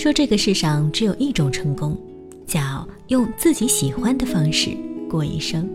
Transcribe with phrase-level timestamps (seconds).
[0.00, 1.94] 说这个世上只有一种成功，
[2.46, 4.74] 叫用自己喜欢的方式
[5.10, 5.68] 过一生。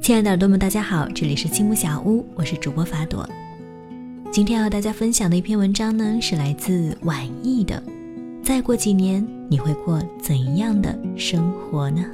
[0.00, 3.28] 亲爱的耳朵们，大家好，这里是积木小屋，我是主播法朵。
[4.30, 7.82] 今天要和大家分享的一篇文章呢，是来自晚意的。
[8.44, 12.04] 再过几年，你会过怎样的生活呢？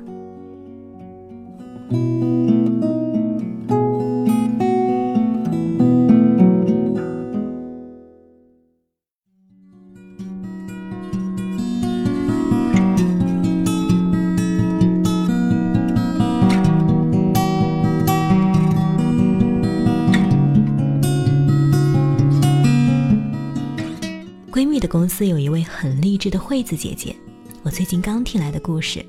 [24.53, 27.17] 闺蜜的公司有一位很励志的惠子姐姐，
[27.63, 29.03] 我最近刚听来的故事。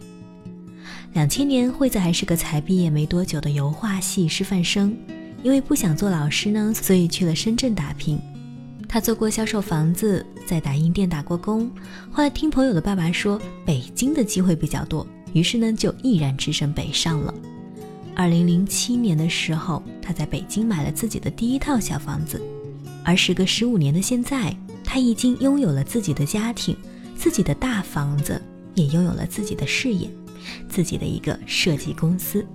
[1.12, 4.98] 两千年，惠子还是个才毕业没多久的油画系师范生，
[5.44, 8.18] 因为不想做老师呢，所以去了深圳打拼。
[8.88, 11.70] 她做过销售房子，在打印店打过工。
[12.10, 17.34] 后来听朋友的爸爸说北京的机会比较多，于是呢就毅然只身北上了。
[18.16, 22.42] 二零零七年的时候，她在北京买了自己的第一套小房子，
[23.04, 26.76] 而时隔十五年的现在，他已经拥有了自己的家庭，
[27.16, 28.42] 自己的大房子，
[28.76, 30.10] 也拥有了自己的事业。
[30.68, 32.46] 自己的一个设计公司，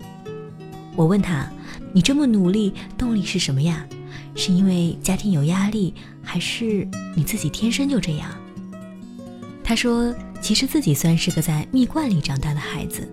[0.95, 1.51] 我问他
[1.91, 3.87] ：“你这么努力，动力是什么呀？
[4.35, 8.31] 是因为家庭有压力，还是你自己天生就这样？”
[9.65, 13.11] 他说：“其实自己算是个在蜜罐里长大的孩子，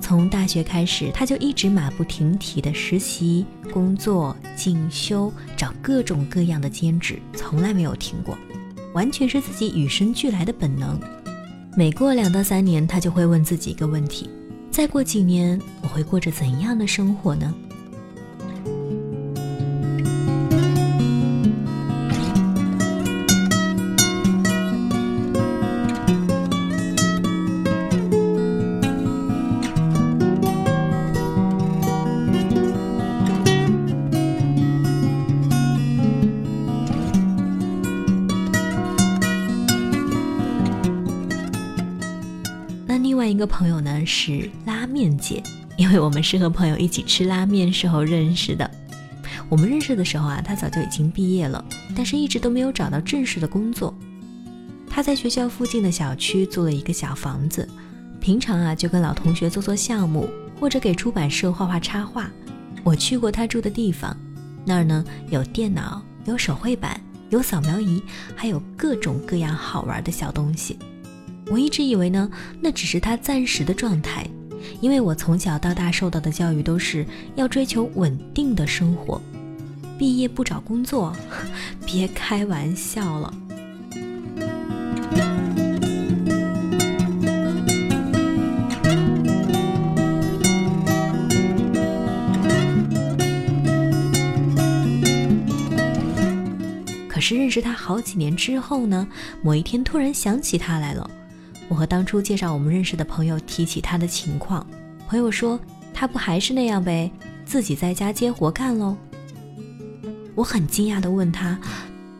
[0.00, 8.36] 从大学开始，他就一直马不停蹄的实习、工作、进修，找各种各样的兼职，从来没有停过，
[8.94, 10.98] 完全是自己与生俱来的本能。”
[11.76, 14.28] 每过两到三年，他就会问自己一个问题：
[14.70, 17.54] 再过几年，我会过着怎样的生活呢？
[43.10, 45.42] 另外一个朋友呢是拉面姐，
[45.76, 48.70] 因为我们是和朋友一起吃拉面时候认识的。
[49.48, 51.64] 我们认识的时候啊，她早就已经毕业了，
[51.96, 53.92] 但是一直都没有找到正式的工作。
[54.88, 57.68] 他在学校附近的小区租了一个小房子，
[58.20, 62.30] 平常啊就跟老同学做做项目，或者给出版社画画插画。
[62.84, 64.16] 我去过他住的地方，
[64.64, 67.00] 那儿呢有电脑，有手绘板，
[67.30, 68.00] 有扫描仪，
[68.36, 70.78] 还有各种各样好玩的小东西。
[71.50, 72.30] 我一直以为呢，
[72.60, 74.24] 那只是他暂时的状态，
[74.80, 79.20] 因为我从小到大受到的教育都是要追求稳定的生活，
[79.98, 81.14] 毕业不找工作，
[81.84, 83.34] 别开玩笑了。
[97.08, 99.06] 可是认识他好几年之后呢，
[99.42, 101.10] 某一天突然想起他来了。
[101.70, 104.66] 我和当初介绍我们认识的朋友提起他的情况，
[105.06, 105.58] 朋友说
[105.94, 107.08] 他不还是那样呗，
[107.44, 108.96] 自己在家接活干喽。
[110.34, 111.56] 我很惊讶地问他，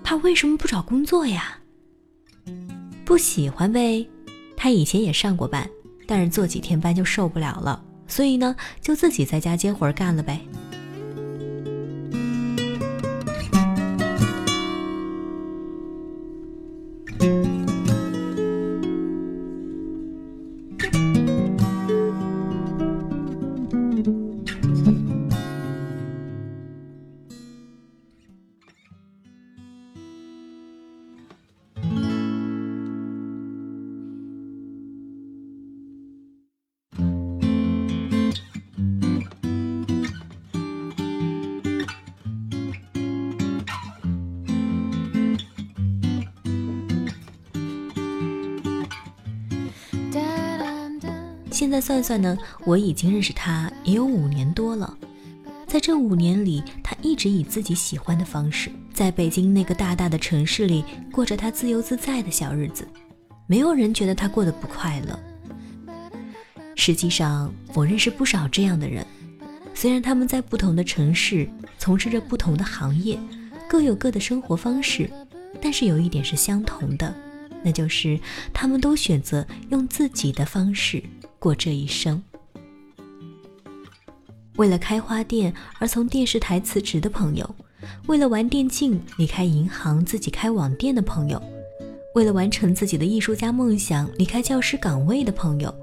[0.04, 1.58] 他为什么不找工作呀？
[3.04, 4.08] 不喜欢呗。
[4.56, 5.68] 他以前也上过班，
[6.06, 10.40] 但是做几天班就受不了了，所以呢，就自己在家接活干了呗。
[51.60, 54.96] 现在算算呢，我已经认识他也有五年多了。
[55.66, 62.88] 在这五年里，他一直以自己喜欢的方式，在北京那个大大的城市里过着他自由自在的小日子。
[63.46, 65.20] 没有人觉得他过得不快乐。
[66.76, 69.04] 实际上，我认识不少这样的人，
[69.74, 71.46] 虽然他们在不同的城市
[71.76, 73.18] 从事着不同的行业，
[73.68, 75.10] 各有各的生活方式，
[75.60, 77.14] 但是有一点是相同的，
[77.62, 78.18] 那就是
[78.50, 81.02] 他们都选择用自己的方式。
[81.40, 82.22] 过这一生，
[84.56, 87.54] 为了开花店而从电视台辞职的朋友，
[88.08, 91.42] 为了玩电竞离开银行自己开网店的朋友，
[92.14, 95.74] 为了完成自己的艺术家梦想离开教师岗位的朋友，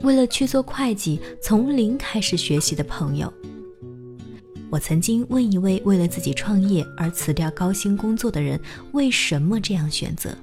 [0.00, 3.32] 为了去做会计从零开始学习的朋友。
[4.68, 8.60] 我曾经问一位为了自己创业而辞掉高薪工作的人，
[8.90, 10.36] 为什么这样选择？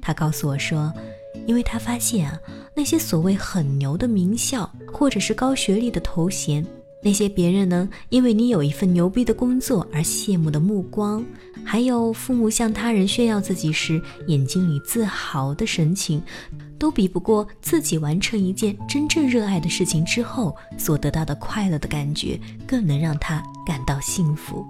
[0.00, 0.92] 他告诉我说，
[1.46, 2.38] 因为他发现啊，
[2.74, 6.64] 那些所谓很牛的名校或者是高学历的头衔。
[7.04, 11.24] 那些别人呢，因为你有一份牛逼的工作而羡慕的目光，
[11.64, 16.22] 还有父母向他人炫耀自己时眼睛里自豪的神情，
[16.78, 24.64] 都比不过自己完成一件真正热爱的事情之后所得到的快乐的感觉，更能让他感到幸福。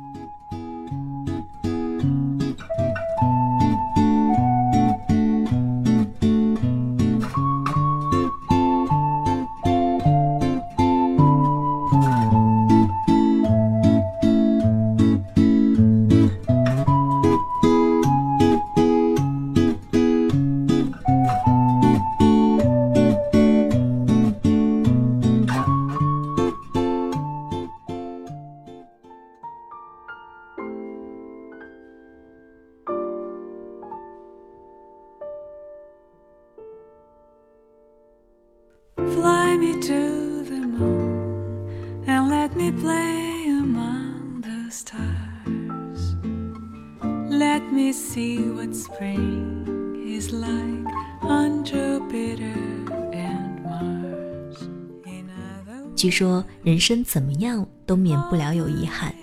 [55.97, 59.15] 据说人生怎么样都免不了有遗憾，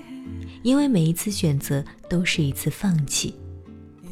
[0.63, 3.35] 因为每一次选择都是一次放弃。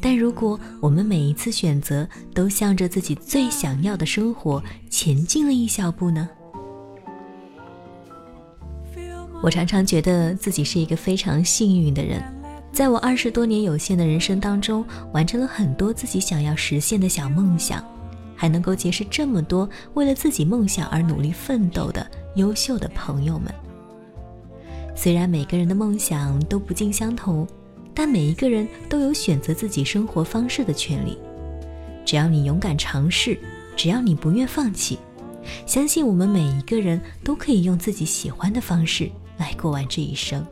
[0.00, 6.28] 但如果我们每一次选择都向着自己最想要的生活前进了一小步呢？
[9.42, 12.22] 我常常觉得自己是一个非常幸运的人，
[12.72, 17.84] 在我二十多年有限的人生当中，完成了很多自己想要实现的小梦想，
[18.36, 22.06] 还能够结识这么多为了自己梦想而努力奋斗的。
[22.34, 23.52] 优秀的朋友们，
[24.94, 27.44] 虽然每个人的梦想都不尽相同，
[27.92, 31.18] 但每一个人都有选择自己生活方式的权利。
[32.04, 33.36] 只要你勇敢尝试，
[33.74, 35.00] 只要你不愿放弃，
[35.66, 40.46] 相信我们每一个人都可以用自己喜欢的方式来过完这一生。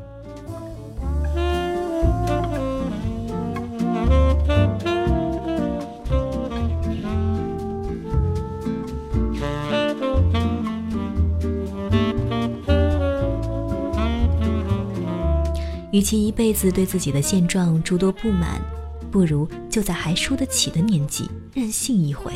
[15.97, 18.61] 与其一辈子对自己的现状诸多不满，
[19.11, 22.35] 不如就在还输得起的年纪任性一回。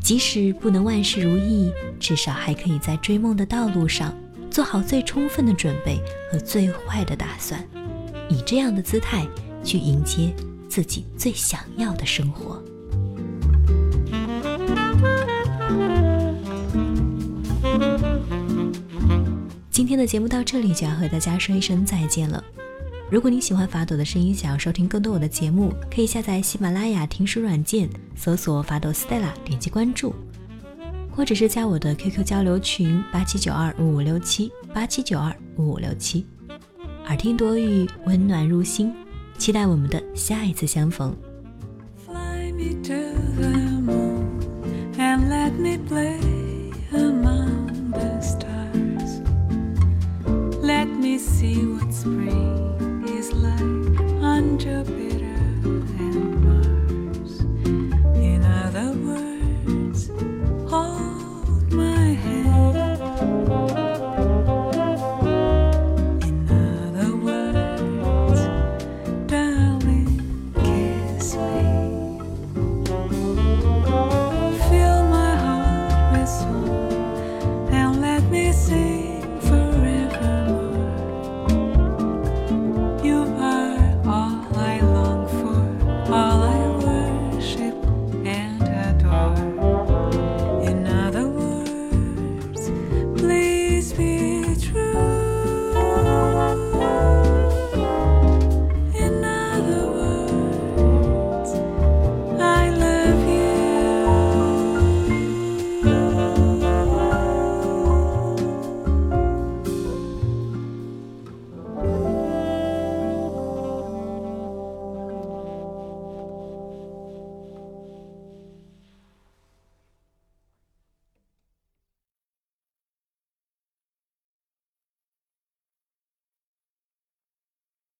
[0.00, 4.16] 即使不能万事如意，至少还可以在追梦的道路上
[4.50, 6.00] 做好最充分的准备
[6.32, 7.62] 和最坏的打算，
[8.30, 9.28] 以这样的姿态
[9.62, 10.34] 去迎接
[10.70, 12.62] 自己最想要的生活。
[19.88, 22.44] 今天的节目到这里就要和大家说一声再见了。
[23.10, 30.14] 如果你喜欢法朵的声音，想要收听更多我的节目，可以下载喜马拉雅听书软件，搜索法朵 Stella，点击关注，
[31.10, 36.26] 或者是加我的 QQ 交流群八七九二五五六七八七九二五五六七。
[37.06, 38.92] 耳听多语，温暖入心，
[39.38, 41.16] 期待我们的下一次相逢。
[42.06, 42.92] Fly me to
[43.40, 43.48] the
[43.80, 44.26] moon
[44.98, 46.17] and let me play
[51.98, 53.60] spring is like
[54.22, 55.27] on Jupiter.